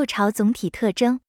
[0.00, 1.20] 六朝总体特征。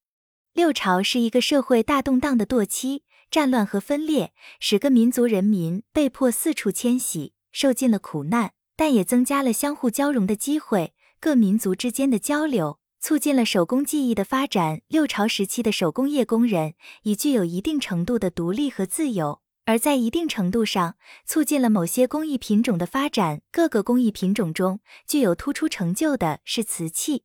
[0.53, 14.79] 六朝是一个社会大动荡的堕期，战乱和分裂使各民族人民被迫四处迁徙，受尽了苦难，但也增加了相互交融的机会，各民族之间的交流，促进了手工技艺的发展。
[14.87, 20.95] 六朝时期的手工业工人已具有一定程度的独立和自由，而在一定程度上
[21.25, 23.41] 促进了某些工艺品种的发展。
[23.51, 27.23] 各个工艺品种中具有突出成就的是瓷器，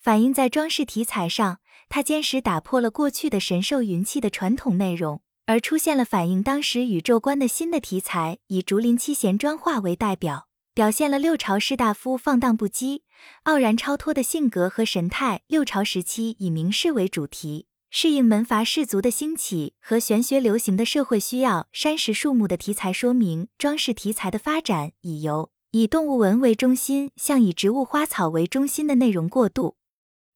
[0.00, 1.58] 反映在装饰题材上。
[1.90, 13.00] 它坚实打破了过去的神兽云气的传统内容，而出现了反映当时宇宙观的新的题材，以竹林七贤砖画为代表，表现了六朝士大夫放荡不羁、
[13.44, 15.40] 傲然超脱的性格和神态。
[15.46, 21.68] 六朝时期以名士为主题，适应门阀士族的兴起和玄学流行的社会需要。
[21.72, 29.77] 山石树木的题材说明装饰题材的发展已由以动物纹为中心向以植物花草为中心的内容过渡。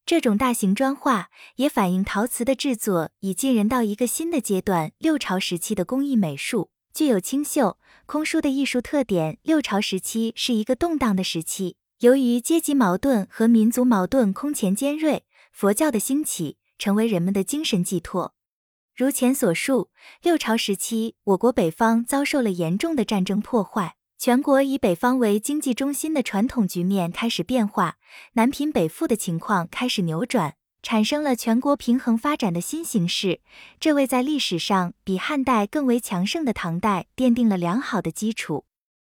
[0.04, 4.92] 这种大型砖画也反映陶瓷的制作已进人到一个新的阶段。
[4.98, 9.38] 六朝时期的工艺美术具有清秀、空疏的艺术特点。
[9.42, 18.34] 六朝时期是一个动荡的时期，由于阶级矛盾和民族矛盾空前尖锐，佛教的兴起成为人们的精神寄托。
[18.94, 23.96] 如前所述，六朝时期我国北方遭受了严重的战争破坏。
[24.24, 27.96] 全国以北方为经济中心的传统局面开始变化，
[28.34, 33.40] 南贫北富的情况开始扭转，产生了全国平衡发展的新形势。
[33.80, 38.64] 这为在历史上比汉代更为强盛的唐代奠定了良好的基础。